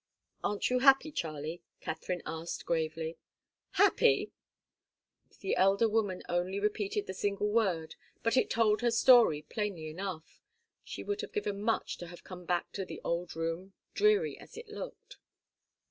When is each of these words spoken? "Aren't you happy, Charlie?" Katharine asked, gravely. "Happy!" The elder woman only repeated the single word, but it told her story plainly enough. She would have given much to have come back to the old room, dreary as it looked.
"Aren't 0.43 0.71
you 0.71 0.79
happy, 0.79 1.11
Charlie?" 1.11 1.61
Katharine 1.79 2.23
asked, 2.25 2.65
gravely. 2.65 3.19
"Happy!" 3.73 4.31
The 5.41 5.55
elder 5.55 5.87
woman 5.87 6.23
only 6.27 6.59
repeated 6.59 7.05
the 7.05 7.13
single 7.13 7.49
word, 7.51 7.93
but 8.23 8.35
it 8.35 8.49
told 8.49 8.81
her 8.81 8.89
story 8.89 9.43
plainly 9.43 9.89
enough. 9.89 10.41
She 10.83 11.03
would 11.03 11.21
have 11.21 11.33
given 11.33 11.61
much 11.61 11.99
to 11.99 12.07
have 12.07 12.23
come 12.23 12.45
back 12.45 12.71
to 12.71 12.83
the 12.83 12.99
old 13.03 13.35
room, 13.35 13.73
dreary 13.93 14.39
as 14.39 14.57
it 14.57 14.69
looked. 14.69 15.17